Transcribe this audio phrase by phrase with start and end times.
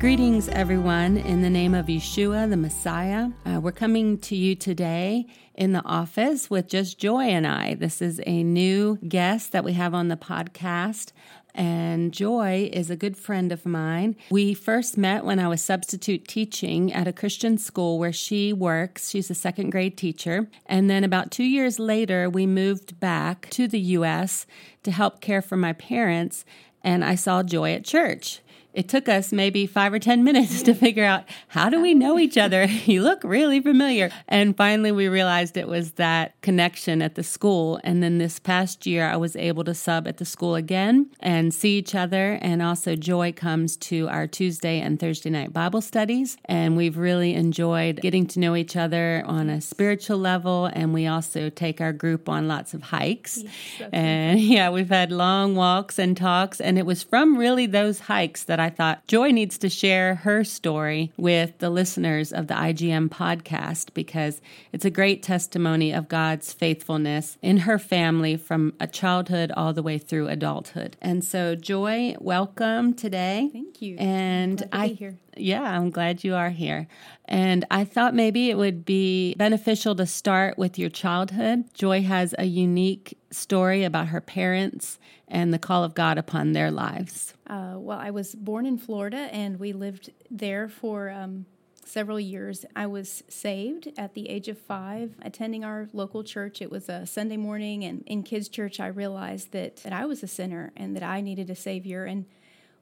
[0.00, 3.30] Greetings, everyone, in the name of Yeshua, the Messiah.
[3.44, 7.74] Uh, we're coming to you today in the office with just Joy and I.
[7.74, 11.10] This is a new guest that we have on the podcast.
[11.52, 14.14] And Joy is a good friend of mine.
[14.30, 19.10] We first met when I was substitute teaching at a Christian school where she works.
[19.10, 20.48] She's a second grade teacher.
[20.66, 24.46] And then about two years later, we moved back to the U.S.
[24.84, 26.44] to help care for my parents.
[26.84, 28.42] And I saw Joy at church
[28.78, 32.16] it took us maybe five or 10 minutes to figure out how do we know
[32.16, 32.64] each other?
[32.86, 34.08] you look really familiar.
[34.28, 37.80] And finally, we realized it was that connection at the school.
[37.82, 41.52] And then this past year, I was able to sub at the school again and
[41.52, 42.38] see each other.
[42.40, 46.36] And also, Joy comes to our Tuesday and Thursday night Bible studies.
[46.44, 50.66] And we've really enjoyed getting to know each other on a spiritual level.
[50.66, 53.38] And we also take our group on lots of hikes.
[53.38, 56.60] Yes, and yeah, we've had long walks and talks.
[56.60, 60.16] And it was from really those hikes that I I thought Joy needs to share
[60.16, 64.42] her story with the listeners of the IGM podcast because
[64.74, 69.82] it's a great testimony of God's faithfulness in her family from a childhood all the
[69.82, 70.98] way through adulthood.
[71.00, 73.48] And so, Joy, welcome today.
[73.50, 73.96] Thank you.
[73.96, 75.16] And I here.
[75.34, 76.88] Yeah, I'm glad you are here.
[77.24, 81.72] And I thought maybe it would be beneficial to start with your childhood.
[81.72, 86.70] Joy has a unique story about her parents and the call of God upon their
[86.70, 87.34] lives.
[87.48, 91.46] Uh, well, I was born in Florida and we lived there for um,
[91.84, 92.66] several years.
[92.76, 96.60] I was saved at the age of five, attending our local church.
[96.60, 100.22] It was a Sunday morning, and in kids' church, I realized that, that I was
[100.22, 102.04] a sinner and that I needed a Savior.
[102.04, 102.26] And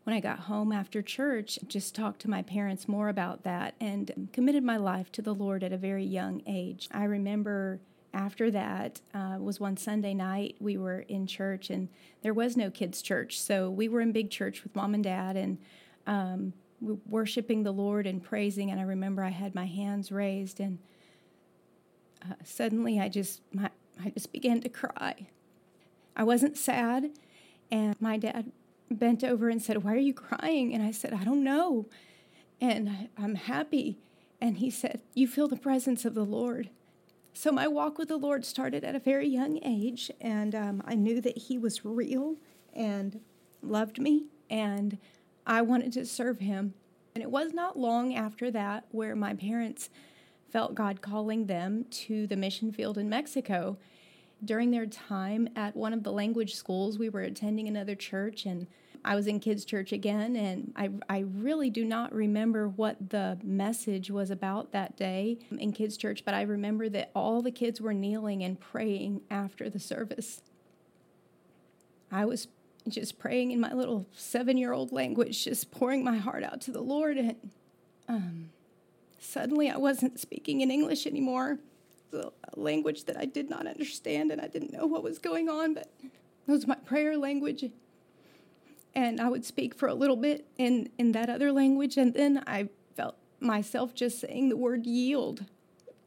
[0.02, 4.28] when I got home after church, just talked to my parents more about that and
[4.32, 6.88] committed my life to the Lord at a very young age.
[6.90, 7.80] I remember
[8.16, 10.56] after that uh, was one Sunday night.
[10.58, 11.88] We were in church, and
[12.22, 15.36] there was no kids' church, so we were in big church with mom and dad,
[15.36, 15.58] and
[16.06, 18.70] um, worshiping the Lord and praising.
[18.70, 20.78] And I remember I had my hands raised, and
[22.22, 23.70] uh, suddenly I just my,
[24.02, 25.28] I just began to cry.
[26.16, 27.10] I wasn't sad,
[27.70, 28.50] and my dad
[28.90, 31.86] bent over and said, "Why are you crying?" And I said, "I don't know,"
[32.62, 33.98] and I, I'm happy.
[34.40, 36.70] And he said, "You feel the presence of the Lord."
[37.36, 40.94] So my walk with the Lord started at a very young age, and um, I
[40.94, 42.36] knew that He was real
[42.72, 43.20] and
[43.60, 44.96] loved me, and
[45.46, 46.72] I wanted to serve Him.
[47.14, 49.90] And it was not long after that where my parents
[50.50, 53.76] felt God calling them to the mission field in Mexico.
[54.42, 58.66] During their time at one of the language schools, we were attending another church, and
[59.06, 63.38] I was in kids' church again, and I, I really do not remember what the
[63.44, 67.80] message was about that day in kids' church, but I remember that all the kids
[67.80, 70.42] were kneeling and praying after the service.
[72.10, 72.48] I was
[72.88, 76.72] just praying in my little seven year old language, just pouring my heart out to
[76.72, 77.36] the Lord, and
[78.08, 78.50] um,
[79.20, 81.60] suddenly I wasn't speaking in English anymore.
[82.12, 85.74] a language that I did not understand, and I didn't know what was going on,
[85.74, 87.70] but it was my prayer language
[88.96, 92.42] and I would speak for a little bit in, in that other language, and then
[92.46, 95.44] I felt myself just saying the word yield.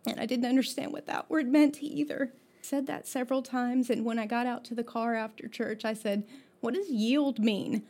[0.07, 2.33] And I didn't understand what that word meant either.
[2.61, 5.94] Said that several times, and when I got out to the car after church, I
[5.94, 6.23] said,
[6.61, 7.83] What does yield mean?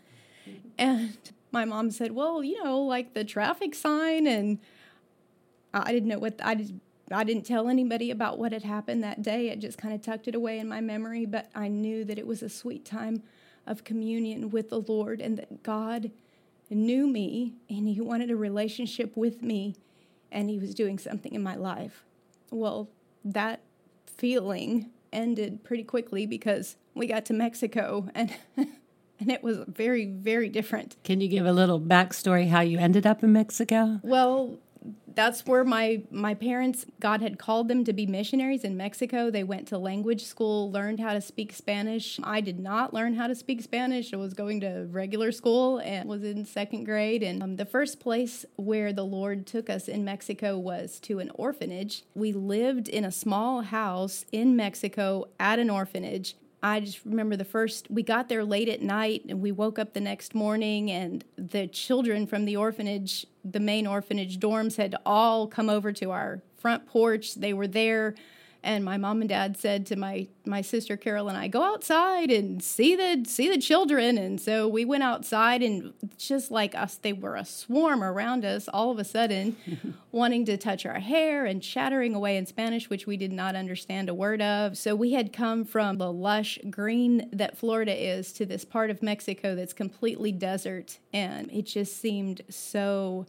[0.78, 1.18] And
[1.52, 4.28] my mom said, Well, you know, like the traffic sign.
[4.28, 4.60] And
[5.74, 6.74] I didn't know what I just
[7.12, 9.52] I didn't tell anybody about what had happened that day.
[9.52, 12.28] I just kind of tucked it away in my memory, but I knew that it
[12.28, 13.24] was a sweet time
[13.70, 16.12] of communion with the Lord and that God
[16.70, 19.76] knew me and He wanted a relationship with me
[20.32, 22.04] and He was doing something in my life.
[22.52, 22.90] Well,
[23.24, 23.62] that
[24.18, 30.50] feeling ended pretty quickly because we got to Mexico and and it was very very
[30.50, 30.98] different.
[31.04, 34.00] Can you give a little backstory how you ended up in Mexico?
[34.04, 34.58] Well,
[35.16, 39.30] that's where my my parents God had called them to be missionaries in Mexico.
[39.30, 42.20] They went to language school, learned how to speak Spanish.
[42.24, 44.14] I did not learn how to speak Spanish.
[44.14, 47.24] I was going to regular school and was in second grade.
[47.24, 51.32] And um, the first place where the Lord took us in Mexico was to an
[51.36, 52.04] orphanage.
[52.16, 56.36] We lived in a small house in Mexico at an orphanage.
[56.62, 59.94] I just remember the first, we got there late at night and we woke up
[59.94, 65.48] the next morning, and the children from the orphanage, the main orphanage dorms, had all
[65.48, 67.36] come over to our front porch.
[67.36, 68.16] They were there
[68.64, 72.30] and my mom and dad said to my my sister Carol and I go outside
[72.30, 74.18] and see the see the children.
[74.18, 78.68] And so we went outside and just like us they were a swarm around us
[78.68, 79.56] all of a sudden
[80.12, 84.10] wanting to touch our hair and chattering away in Spanish which we did not understand
[84.10, 84.78] a word of.
[84.78, 89.02] So we had come from the lush green that Florida is to this part of
[89.02, 91.00] Mexico that's completely desert.
[91.14, 93.26] And it just seemed so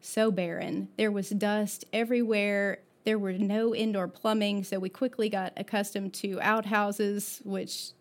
[0.00, 0.88] so barren.
[0.96, 6.40] There was dust everywhere there were no indoor plumbing, so we quickly got accustomed to
[6.40, 7.92] outhouses, which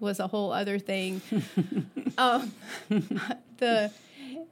[0.00, 1.20] was a whole other thing.
[2.18, 2.50] um,
[3.58, 3.92] the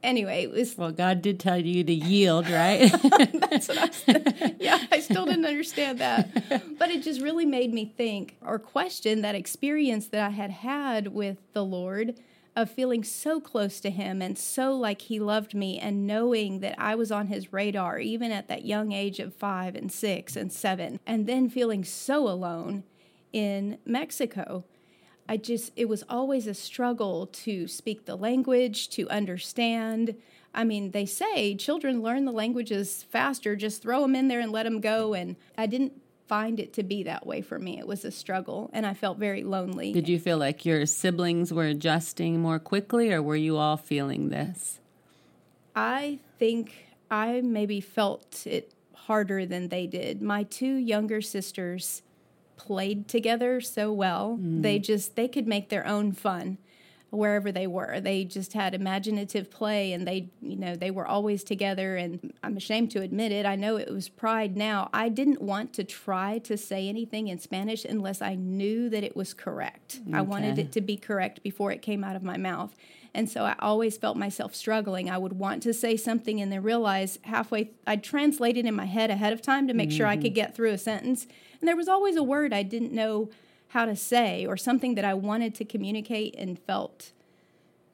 [0.03, 0.91] anyway, it was well.
[0.91, 2.91] God did tell you to yield, right?
[3.33, 4.85] That's what I was, yeah.
[4.91, 9.33] I still didn't understand that, but it just really made me think or question that
[9.33, 12.15] experience that I had had with the Lord
[12.55, 16.75] of feeling so close to him and so like he loved me and knowing that
[16.77, 20.51] I was on his radar even at that young age of 5 and 6 and
[20.51, 22.83] 7 and then feeling so alone
[23.31, 24.65] in Mexico.
[25.29, 30.15] I just it was always a struggle to speak the language, to understand.
[30.53, 34.51] I mean, they say children learn the languages faster, just throw them in there and
[34.51, 35.93] let them go and I didn't
[36.31, 37.77] find it to be that way for me.
[37.77, 39.91] It was a struggle, and I felt very lonely.
[39.91, 44.29] Did you feel like your siblings were adjusting more quickly, or were you all feeling
[44.29, 44.79] this?
[45.75, 50.21] I think I maybe felt it harder than they did.
[50.21, 52.01] My two younger sisters
[52.55, 54.39] played together so well.
[54.41, 54.61] Mm.
[54.61, 56.59] They just they could make their own fun
[57.11, 57.99] wherever they were.
[57.99, 61.97] They just had imaginative play and they, you know, they were always together.
[61.97, 63.45] And I'm ashamed to admit it.
[63.45, 64.89] I know it was pride now.
[64.93, 69.15] I didn't want to try to say anything in Spanish unless I knew that it
[69.15, 69.99] was correct.
[70.07, 70.17] Okay.
[70.17, 72.75] I wanted it to be correct before it came out of my mouth.
[73.13, 75.09] And so I always felt myself struggling.
[75.09, 78.85] I would want to say something and then realize halfway, I'd translate it in my
[78.85, 79.97] head ahead of time to make mm-hmm.
[79.97, 80.35] sure I could mm-hmm.
[80.35, 81.27] get through a sentence.
[81.59, 83.29] And there was always a word I didn't know
[83.71, 87.13] how to say or something that I wanted to communicate and felt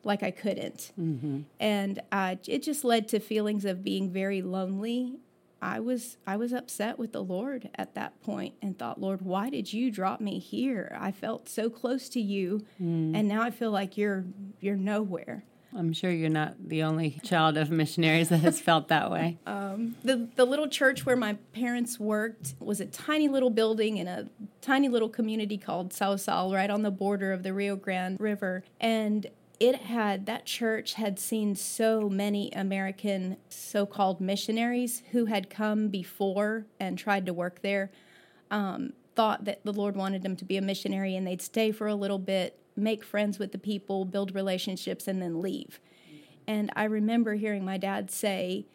[0.04, 0.92] like I couldn't.
[1.00, 1.42] Mm-hmm.
[1.60, 5.18] And uh, it just led to feelings of being very lonely.
[5.62, 9.50] I was I was upset with the Lord at that point and thought, Lord, why
[9.50, 10.98] did you drop me here?
[11.00, 13.16] I felt so close to you, mm.
[13.16, 14.26] and now I feel like you're
[14.60, 15.46] you're nowhere.
[15.78, 19.38] I'm sure you're not the only child of missionaries that has felt that way.
[19.48, 24.08] Um, the the little church where my parents worked was a tiny little building in
[24.08, 24.28] a
[24.62, 29.28] tiny little community called Sausal, right on the border of the Rio Grande River, and
[29.60, 36.66] it had that church had seen so many American so-called missionaries who had come before
[36.80, 37.92] and tried to work there.
[38.52, 41.88] Um, thought that the Lord wanted them to be a missionary and they'd stay for
[41.88, 45.80] a little bit make friends with the people, build relationships, and then leave.
[46.48, 48.66] And I remember hearing my dad say,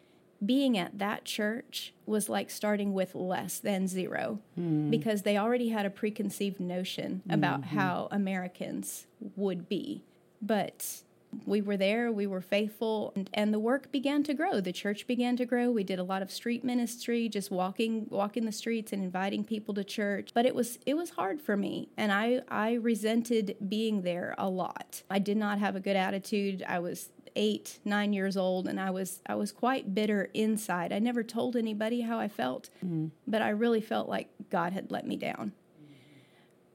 [0.45, 4.91] being at that church was like starting with less than zero mm.
[4.91, 7.77] because they already had a preconceived notion about mm-hmm.
[7.77, 9.07] how Americans
[9.37, 10.03] would be.
[10.41, 11.03] But
[11.45, 14.59] we were there, we were faithful, and, and, the work began to grow.
[14.61, 15.71] The church began to grow.
[15.71, 19.73] We did a lot of street ministry, just walking walking the streets and inviting people
[19.75, 20.31] to church.
[20.33, 24.49] But it was it was hard for me, and I I resented being there a
[24.49, 25.03] lot.
[25.09, 26.63] I did not have a good attitude.
[26.67, 30.99] I was eight nine years old and i was i was quite bitter inside i
[30.99, 33.09] never told anybody how i felt mm.
[33.27, 35.51] but i really felt like god had let me down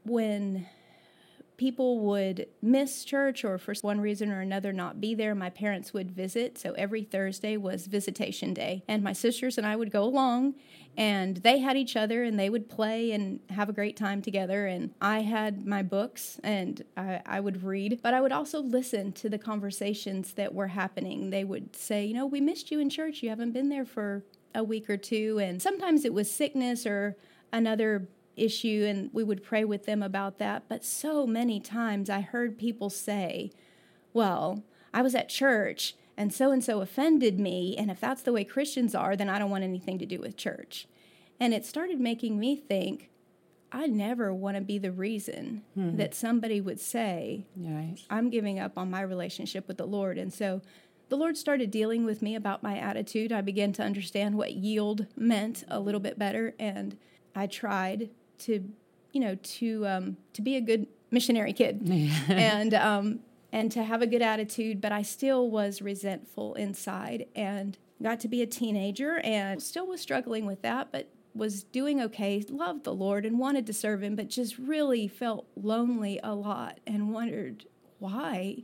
[0.04, 0.66] when
[1.58, 5.92] people would miss church or for one reason or another not be there, my parents
[5.92, 6.56] would visit.
[6.56, 8.84] So every Thursday was visitation day.
[8.86, 10.54] And my sisters and I would go along
[10.96, 14.66] and they had each other and they would play and have a great time together.
[14.66, 19.12] And I had my books and I, I would read, but I would also listen
[19.14, 21.30] to the conversations that were happening.
[21.30, 23.22] They would say, You know, we missed you in church.
[23.22, 24.24] You haven't been there for
[24.54, 25.38] a week or two.
[25.40, 27.16] And sometimes it was sickness or
[27.52, 30.64] another issue and we would pray with them about that.
[30.68, 33.50] But so many times I heard people say,
[34.12, 37.76] Well, I was at church and so and so offended me.
[37.78, 40.36] And if that's the way Christians are, then I don't want anything to do with
[40.36, 40.88] church.
[41.38, 43.10] And it started making me think,
[43.70, 45.96] I never want to be the reason mm-hmm.
[45.96, 47.98] that somebody would say, right.
[48.08, 50.18] I'm giving up on my relationship with the Lord.
[50.18, 50.62] And so
[51.08, 53.30] the Lord started dealing with me about my attitude.
[53.30, 56.54] I began to understand what yield meant a little bit better.
[56.58, 56.96] And
[57.34, 58.64] I tried to
[59.12, 61.82] you know to um, to be a good missionary kid.
[62.28, 67.78] And um, and to have a good attitude but i still was resentful inside and
[68.02, 72.44] got to be a teenager and still was struggling with that but was doing okay
[72.50, 76.78] loved the lord and wanted to serve him but just really felt lonely a lot
[76.86, 77.64] and wondered
[78.00, 78.62] why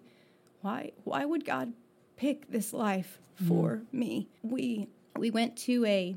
[0.61, 1.73] why why would god
[2.17, 3.93] pick this life for mm.
[3.93, 4.29] me?
[4.43, 6.17] We we went to a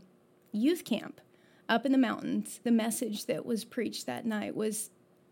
[0.51, 1.21] youth camp
[1.69, 4.89] up in the mountains, the message that was preached that night was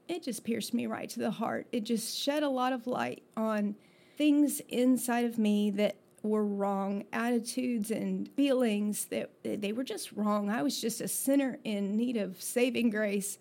[0.07, 1.67] it just pierced me right to the heart.
[1.71, 3.75] It just shed a lot of light on
[4.17, 10.49] things inside of me that were wrong, attitudes and feelings that they were just wrong.
[10.49, 13.37] I was just a sinner in need of saving grace.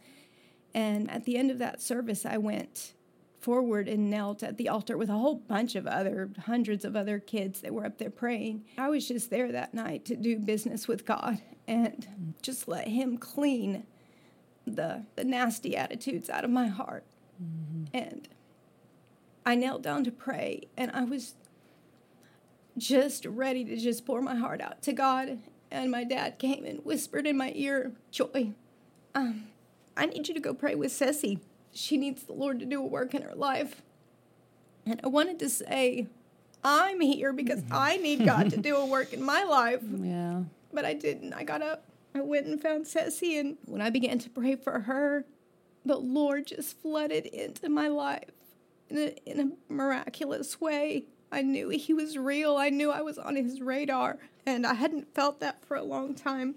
[0.74, 2.94] And at the end of that service, I went
[3.40, 7.18] forward and knelt at the altar with a whole bunch of other hundreds of other
[7.18, 8.64] kids that were up there praying.
[8.78, 13.18] I was just there that night to do business with God and just let him
[13.18, 13.85] clean
[14.66, 17.04] the the nasty attitudes out of my heart.
[17.42, 17.85] Mm-hmm.
[17.92, 18.28] And
[19.44, 21.35] I knelt down to pray and I was
[22.76, 25.38] just ready to just pour my heart out to God.
[25.71, 28.52] And my dad came and whispered in my ear, Joy,
[29.14, 29.49] um,
[29.97, 31.40] I need you to go pray with Ceci
[31.75, 33.83] she needs the Lord to do a work in her life.
[34.87, 36.06] And I wanted to say,
[36.62, 39.83] I'm here because I need God to do a work in my life.
[39.83, 40.42] Yeah.
[40.74, 41.32] But I didn't.
[41.32, 44.80] I got up, I went and found Ceci, and when I began to pray for
[44.80, 45.24] her,
[45.84, 48.30] the Lord just flooded into my life
[48.88, 51.04] in a, in a miraculous way.
[51.32, 52.56] I knew He was real.
[52.56, 56.14] I knew I was on His radar, and I hadn't felt that for a long
[56.14, 56.54] time.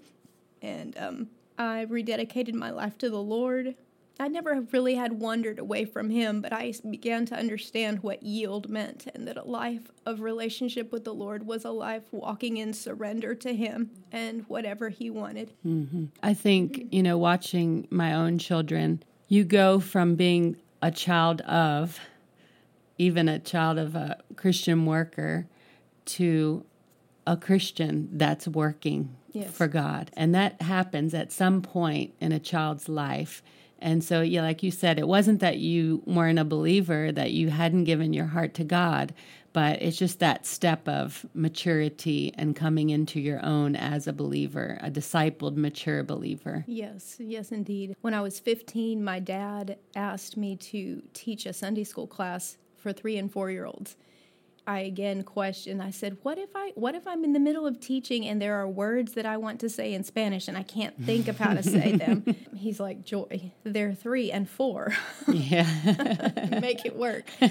[0.62, 3.74] And um, I rededicated my life to the Lord.
[4.20, 8.68] I never really had wandered away from him, but I began to understand what yield
[8.68, 12.72] meant and that a life of relationship with the Lord was a life walking in
[12.72, 15.52] surrender to him and whatever he wanted.
[15.64, 16.06] Mm-hmm.
[16.22, 22.00] I think, you know, watching my own children, you go from being a child of,
[22.96, 25.46] even a child of a Christian worker,
[26.06, 26.64] to
[27.24, 29.52] a Christian that's working yes.
[29.52, 30.10] for God.
[30.16, 33.42] And that happens at some point in a child's life
[33.80, 37.50] and so, yeah, like you said, it wasn't that you weren't a believer, that you
[37.50, 39.14] hadn't given your heart to God,
[39.52, 44.78] but it's just that step of maturity and coming into your own as a believer,
[44.82, 46.64] a discipled, mature believer.
[46.66, 47.96] Yes, yes, indeed.
[48.00, 52.92] When I was 15, my dad asked me to teach a Sunday school class for
[52.92, 53.96] three and four year olds.
[54.68, 55.82] I again questioned.
[55.82, 58.54] I said, "What if I what if I'm in the middle of teaching and there
[58.56, 61.54] are words that I want to say in Spanish and I can't think of how
[61.54, 62.22] to say them?"
[62.54, 64.92] He's like, "Joy, they're 3 and 4.
[65.26, 65.66] Yeah.
[66.60, 67.24] Make it work."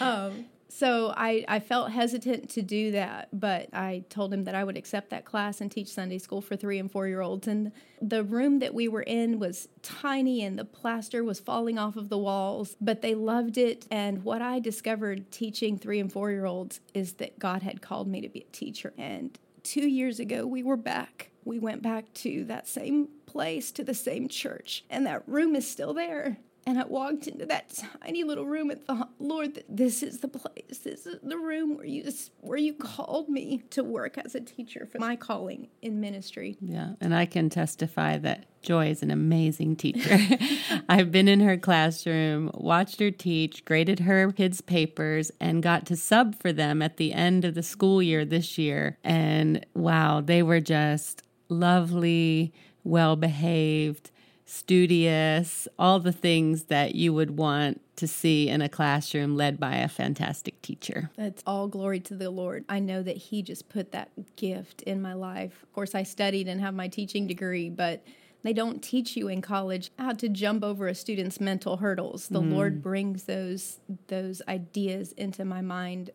[0.00, 0.46] Um,
[0.76, 4.76] so I, I felt hesitant to do that, but I told him that I would
[4.76, 7.46] accept that class and teach Sunday school for three and four year olds.
[7.46, 7.70] And
[8.02, 12.08] the room that we were in was tiny and the plaster was falling off of
[12.08, 13.86] the walls, but they loved it.
[13.88, 18.08] And what I discovered teaching three and four year olds is that God had called
[18.08, 18.92] me to be a teacher.
[18.98, 21.30] And two years ago, we were back.
[21.44, 25.70] We went back to that same place, to the same church, and that room is
[25.70, 26.38] still there.
[26.66, 29.62] And I walked into that tiny little room and thought, Lord.
[29.68, 30.78] This is the place.
[30.84, 34.86] This is the room where you where you called me to work as a teacher
[34.90, 36.56] for my calling in ministry.
[36.60, 40.18] Yeah, and I can testify that Joy is an amazing teacher.
[40.88, 45.96] I've been in her classroom, watched her teach, graded her kids' papers, and got to
[45.96, 48.98] sub for them at the end of the school year this year.
[49.04, 54.10] And wow, they were just lovely, well behaved
[54.44, 59.76] studious, all the things that you would want to see in a classroom led by
[59.76, 61.10] a fantastic teacher.
[61.16, 62.64] That's all glory to the Lord.
[62.68, 65.62] I know that He just put that gift in my life.
[65.62, 68.04] Of course, I studied and have my teaching degree, but
[68.42, 72.28] they don't teach you in college how to jump over a student's mental hurdles.
[72.28, 72.52] The mm.
[72.52, 76.10] Lord brings those those ideas into my mind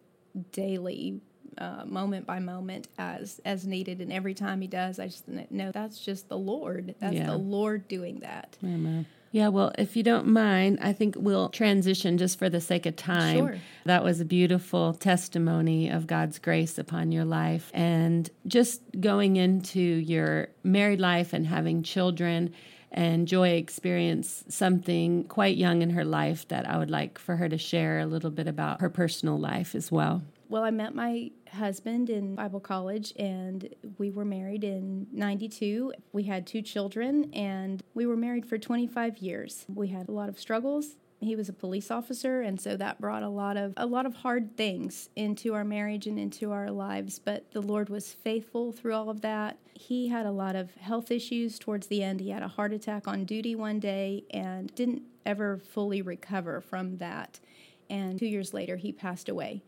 [0.52, 1.22] daily
[1.60, 5.72] uh, moment by moment as as needed and every time he does i just know
[5.72, 7.28] that's just the lord that's yeah.
[7.28, 9.06] the lord doing that Amen.
[9.32, 12.96] Yeah, well, if you don't mind, I think we'll transition just for the sake of
[12.96, 13.38] time.
[13.38, 13.58] Sure.
[13.86, 17.70] That was a beautiful testimony of God's grace upon your life.
[17.74, 22.54] And just going into your married life and having children,
[22.92, 27.48] and Joy experienced something quite young in her life that I would like for her
[27.48, 30.24] to share a little bit about her personal life as well.
[30.52, 35.94] Well, I met my husband in Bible college and we were married in 92.
[36.12, 39.68] We had two children and we were married for 25 years.
[39.72, 40.96] We had a lot of struggles.
[41.22, 44.16] He was a police officer and so that brought a lot of a lot of
[44.16, 48.96] hard things into our marriage and into our lives, but the Lord was faithful through
[48.96, 49.60] all of that.
[49.76, 52.22] He had a lot of health issues towards the end.
[52.22, 56.98] He had a heart attack on duty one day and didn't ever fully recover from
[56.98, 57.40] that.
[57.88, 59.62] And 2 years later he passed away.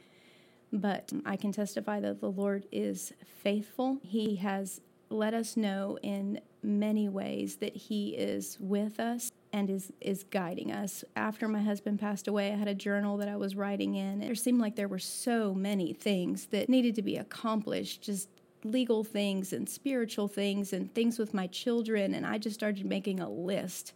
[0.73, 3.13] But I can testify that the Lord is
[3.43, 3.99] faithful.
[4.03, 9.91] He has let us know in many ways that He is with us and is
[9.99, 11.03] is guiding us.
[11.15, 14.21] After my husband passed away, I had a journal that I was writing in.
[14.21, 18.29] It seemed like there were so many things that needed to be accomplished just
[18.63, 22.13] legal things and spiritual things and things with my children.
[22.13, 23.93] And I just started making a list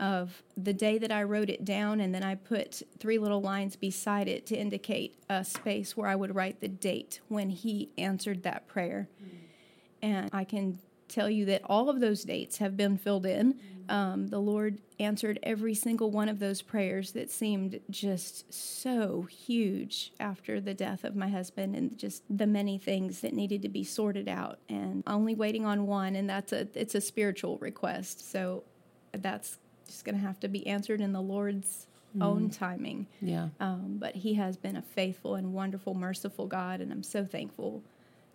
[0.00, 3.76] of the day that I wrote it down, and then I put three little lines
[3.76, 8.42] beside it to indicate a space where I would write the date when he answered
[8.42, 9.08] that prayer.
[9.22, 9.36] Mm-hmm.
[10.02, 13.54] And I can tell you that all of those dates have been filled in.
[13.54, 13.90] Mm-hmm.
[13.90, 20.12] Um, the Lord answered every single one of those prayers that seemed just so huge
[20.18, 23.84] after the death of my husband and just the many things that needed to be
[23.84, 28.62] sorted out and only waiting on one and that's a it's a spiritual request so
[29.12, 31.86] that's just going to have to be answered in the Lord's
[32.16, 32.24] mm.
[32.24, 33.06] own timing.
[33.20, 33.48] Yeah.
[33.60, 37.82] Um, but He has been a faithful and wonderful, merciful God, and I'm so thankful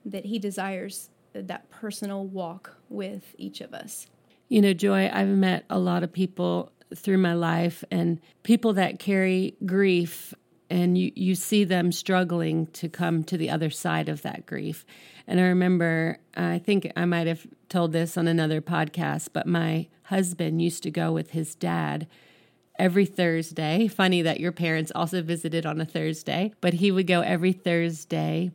[0.06, 4.08] that He desires that personal walk with each of us.
[4.48, 8.98] You know, Joy, I've met a lot of people through my life and people that
[8.98, 10.34] carry grief
[10.70, 14.86] and you, you see them struggling to come to the other side of that grief.
[15.28, 19.88] And I remember, I think I might have told this on another podcast, but my
[20.04, 22.08] husband used to go with his dad
[22.78, 23.88] every Thursday.
[23.88, 28.52] Funny that your parents also visited on a Thursday, but he would go every Thursday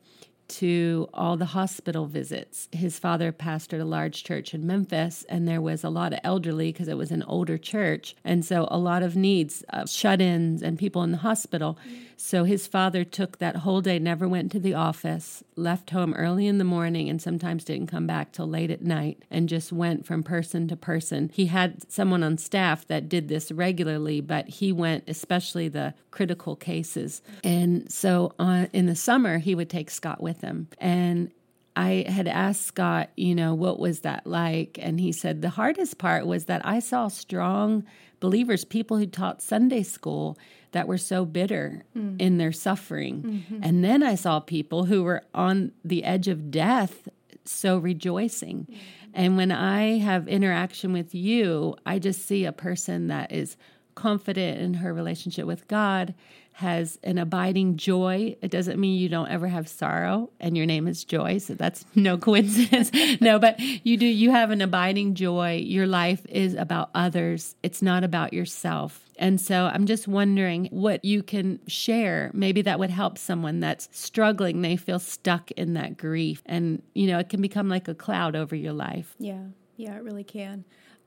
[0.49, 2.69] to all the hospital visits.
[2.73, 6.73] His father pastored a large church in Memphis, and there was a lot of elderly
[6.73, 8.15] because it was an older church.
[8.25, 11.79] And so, a lot of needs, uh, shut ins, and people in the hospital.
[12.17, 16.47] So, his father took that whole day, never went to the office, left home early
[16.47, 20.07] in the morning, and sometimes didn't come back till late at night, and just went
[20.07, 21.31] from person to person.
[21.33, 26.57] He had someone on staff that did this regularly, but he went, especially the critical
[26.57, 27.23] cases.
[27.43, 30.69] And so, on, in the summer, he would take Scott with with him.
[30.79, 31.31] And
[31.77, 34.79] I had asked Scott, you know, what was that like?
[34.81, 37.85] And he said the hardest part was that I saw strong
[38.21, 40.39] believers, people who taught Sunday school
[40.73, 42.21] that were so bitter mm.
[42.21, 43.23] in their suffering.
[43.23, 43.61] Mm-hmm.
[43.63, 47.09] And then I saw people who were on the edge of death
[47.45, 48.67] so rejoicing.
[48.71, 49.11] Mm-hmm.
[49.15, 53.57] And when I have interaction with you, I just see a person that is
[53.95, 56.15] confident in her relationship with God
[56.55, 58.37] has an abiding joy.
[58.41, 61.85] It doesn't mean you don't ever have sorrow and your name is joy, so that's
[61.97, 62.93] no coincidence.
[63.21, 65.57] no, but you do you have an abiding joy.
[65.57, 67.57] Your life is about others.
[67.63, 69.05] It's not about yourself.
[69.19, 72.31] And so I'm just wondering what you can share.
[72.35, 74.63] Maybe that would help someone that's struggling.
[74.63, 76.43] They feel stuck in that grief.
[76.47, 79.15] And, you know, it can become like a cloud over your life.
[79.19, 79.45] Yeah.
[79.77, 80.65] Yeah, it really can.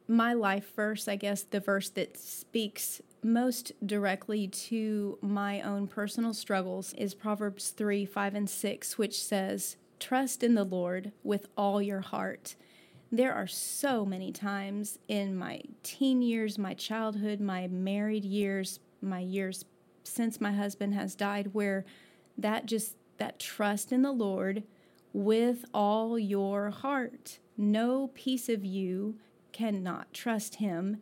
[0.07, 6.33] My life verse, I guess, the verse that speaks most directly to my own personal
[6.33, 11.81] struggles is Proverbs 3 5 and 6, which says, Trust in the Lord with all
[11.81, 12.55] your heart.
[13.11, 19.19] There are so many times in my teen years, my childhood, my married years, my
[19.19, 19.65] years
[20.03, 21.83] since my husband has died, where
[22.37, 24.63] that just, that trust in the Lord
[25.11, 27.39] with all your heart.
[27.57, 29.15] No piece of you
[29.57, 30.97] cannot trust Him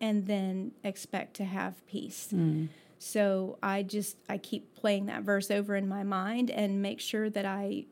[0.00, 2.28] and then expect to have peace.
[2.32, 2.68] Mm.
[2.98, 7.30] So I just I keep playing that verse over in my mind and make sure
[7.30, 7.86] that I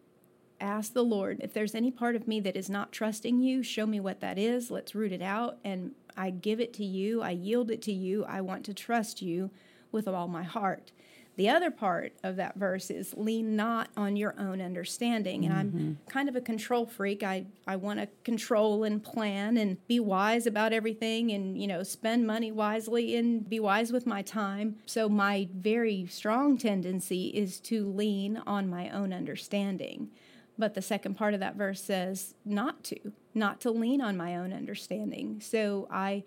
[0.61, 3.87] ask the Lord if there's any part of me that is not trusting you, show
[3.87, 4.71] me what that is.
[4.71, 7.23] Let's root it out and I give it to you.
[7.23, 8.25] I yield it to you.
[8.25, 9.51] I want to trust you
[9.91, 10.93] with all my heart.
[11.37, 15.45] The other part of that verse is lean not on your own understanding.
[15.45, 15.79] And mm-hmm.
[15.79, 17.23] I'm kind of a control freak.
[17.23, 21.83] I, I want to control and plan and be wise about everything and, you know,
[21.83, 24.77] spend money wisely and be wise with my time.
[24.87, 30.11] So my very strong tendency is to lean on my own understanding.
[30.57, 34.37] But the second part of that verse says not to, not to lean on my
[34.37, 35.41] own understanding.
[35.41, 36.23] So I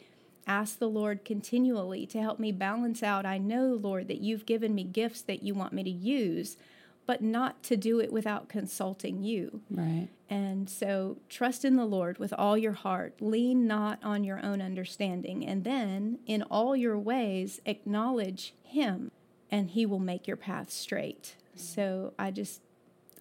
[0.48, 3.26] ask the Lord continually to help me balance out.
[3.26, 6.58] I know, Lord, that you've given me gifts that you want me to use,
[7.06, 9.62] but not to do it without consulting you.
[9.70, 10.08] Right.
[10.30, 13.16] And so trust in the Lord with all your heart.
[13.22, 15.46] Lean not on your own understanding.
[15.46, 19.12] And then in all your ways, acknowledge Him,
[19.52, 21.36] and He will make your path straight.
[21.56, 22.62] So I just,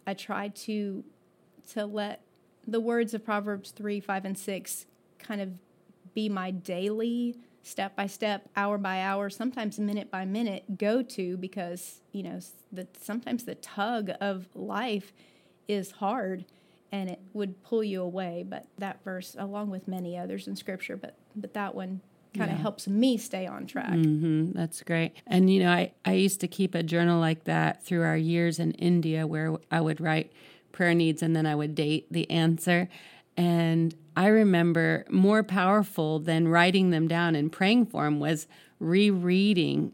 [0.06, 1.04] I try to,
[1.72, 2.22] to let
[2.66, 4.86] the words of Proverbs 3, 5, and 6
[5.18, 5.58] kind of
[6.16, 11.36] be my daily step by step, hour by hour, sometimes minute by minute go to
[11.36, 12.40] because, you know,
[12.72, 15.12] the, sometimes the tug of life
[15.68, 16.46] is hard
[16.90, 18.44] and it would pull you away.
[18.48, 22.00] But that verse, along with many others in scripture, but, but that one
[22.34, 22.62] kind of yeah.
[22.62, 23.90] helps me stay on track.
[23.90, 24.52] Mm-hmm.
[24.52, 25.12] That's great.
[25.26, 28.58] And, you know, I, I used to keep a journal like that through our years
[28.58, 30.32] in India where I would write
[30.72, 32.88] prayer needs and then I would date the answer.
[33.36, 38.46] And I remember more powerful than writing them down and praying for them was
[38.78, 39.92] rereading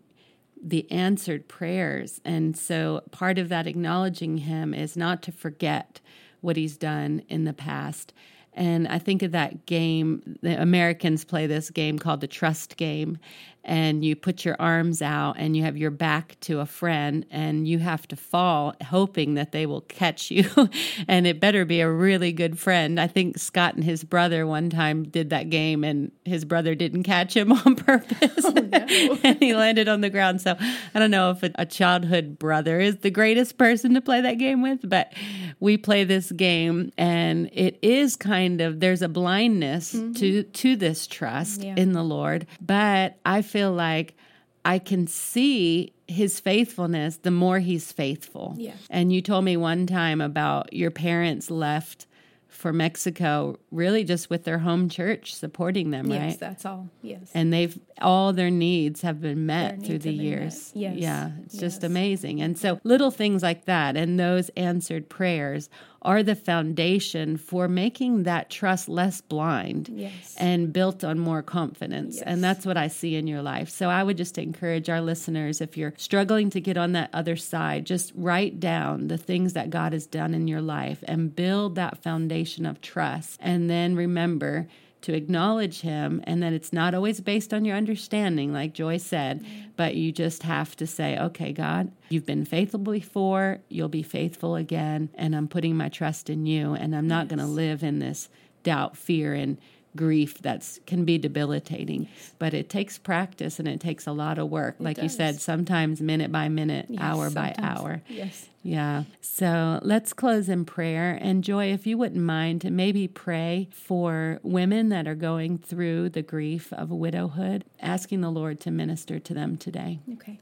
[0.63, 2.21] the answered prayers.
[2.25, 6.01] And so part of that acknowledging him is not to forget,
[6.41, 8.13] what He's done in the past.
[8.55, 13.19] And I think of that game, the Americans play this game called the trust game.
[13.65, 17.69] And you put your arms out and you have your back to a friend and
[17.69, 20.51] you have to fall hoping that they will catch you.
[21.07, 22.99] and it better be a really good friend.
[22.99, 27.05] I think Scott and his brother one time did that game and his brother didn't
[27.05, 28.45] catch him on purpose.
[28.45, 29.19] Oh, no.
[29.23, 30.41] and he landed on the ground.
[30.41, 30.57] So
[30.93, 34.39] I don't know if a, a childhood brother is the greatest person to play that
[34.39, 35.13] game with, but
[35.61, 40.13] we play this game and it is kind kind of there's a blindness mm-hmm.
[40.13, 41.75] to to this trust yeah.
[41.77, 44.17] in the Lord, but I feel like
[44.65, 48.55] I can see his faithfulness the more he's faithful.
[48.57, 48.75] Yeah.
[48.91, 52.07] And you told me one time about your parents left
[52.49, 56.27] for Mexico, really just with their home church supporting them, yes, right?
[56.29, 56.89] Yes, that's all.
[57.01, 57.31] Yes.
[57.35, 60.71] And they've all their needs have been met through the years.
[60.75, 60.97] Yes.
[60.97, 61.61] Yeah, it's yes.
[61.61, 62.41] just amazing.
[62.41, 65.71] And so little things like that and those answered prayers
[66.03, 70.35] are the foundation for making that trust less blind yes.
[70.37, 72.17] and built on more confidence.
[72.17, 72.25] Yes.
[72.27, 73.71] And that's what I see in your life.
[73.71, 77.37] So I would just encourage our listeners if you're struggling to get on that other
[77.37, 81.77] side, just write down the things that God has done in your life and build
[81.77, 83.39] that foundation of trust.
[83.41, 84.69] And then remember,
[85.03, 89.43] to acknowledge him and that it's not always based on your understanding like joy said
[89.43, 89.69] mm-hmm.
[89.77, 94.57] but you just have to say okay god you've been faithful before you'll be faithful
[94.57, 97.29] again and i'm putting my trust in you and i'm not yes.
[97.31, 98.29] going to live in this
[98.63, 99.59] doubt fear and
[99.97, 104.49] grief that's can be debilitating but it takes practice and it takes a lot of
[104.49, 104.77] work.
[104.81, 105.05] It like does.
[105.05, 107.57] you said sometimes minute by minute yes, hour sometimes.
[107.57, 108.03] by hour.
[108.09, 108.49] Yes.
[108.63, 109.05] Yeah.
[109.21, 111.19] So let's close in prayer.
[111.21, 116.11] And joy if you wouldn't mind to maybe pray for women that are going through
[116.11, 120.01] the grief of widowhood asking the lord to minister to them today.
[120.15, 120.41] Okay.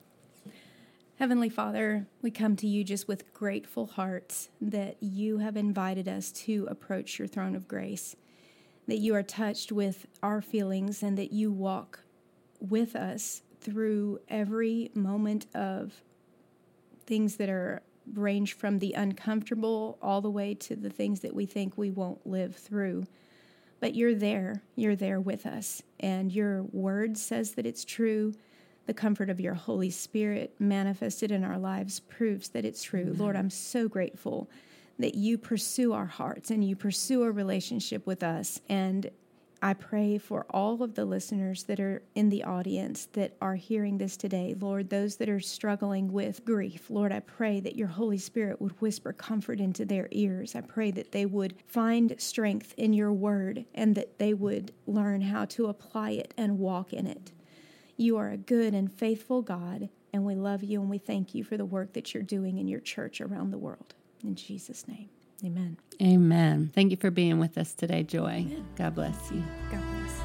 [1.18, 6.32] Heavenly Father, we come to you just with grateful hearts that you have invited us
[6.32, 8.16] to approach your throne of grace
[8.86, 12.00] that you are touched with our feelings and that you walk
[12.60, 16.02] with us through every moment of
[17.06, 17.82] things that are
[18.14, 22.26] range from the uncomfortable all the way to the things that we think we won't
[22.26, 23.06] live through.
[23.78, 28.34] But you're there, you're there with us, and your word says that it's true.
[28.86, 33.00] The comfort of your Holy Spirit manifested in our lives proves that it's true.
[33.00, 33.18] Amen.
[33.18, 34.50] Lord, I'm so grateful
[35.00, 38.60] that you pursue our hearts and you pursue a relationship with us.
[38.68, 39.10] And
[39.62, 43.98] I pray for all of the listeners that are in the audience that are hearing
[43.98, 46.88] this today, Lord, those that are struggling with grief.
[46.88, 50.54] Lord, I pray that your Holy Spirit would whisper comfort into their ears.
[50.54, 55.20] I pray that they would find strength in your word and that they would learn
[55.20, 57.30] how to apply it and walk in it.
[57.98, 61.44] You are a good and faithful God, and we love you and we thank you
[61.44, 63.94] for the work that you're doing in your church around the world.
[64.22, 65.08] In Jesus' name,
[65.44, 65.76] amen.
[66.02, 66.70] Amen.
[66.74, 68.46] Thank you for being with us today, Joy.
[68.46, 68.66] Amen.
[68.76, 69.42] God bless you.
[69.70, 70.20] God bless.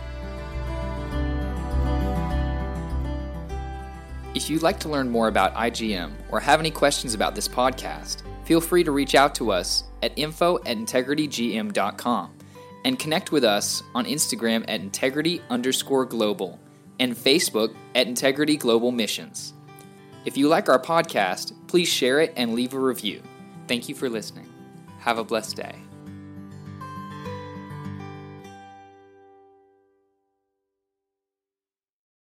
[4.36, 8.22] If you'd like to learn more about IGM or have any questions about this podcast,
[8.44, 12.32] feel free to reach out to us at info at integritygm.com
[12.84, 16.60] and connect with us on Instagram at integrity underscore global
[17.00, 19.54] and Facebook at Integrity Global Missions.
[20.26, 23.22] If you like our podcast, please share it and leave a review.
[23.68, 24.48] Thank you for listening.
[25.00, 25.76] Have a blessed day.